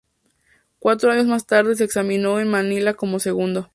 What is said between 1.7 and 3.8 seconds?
se examinó en Manila como segundo.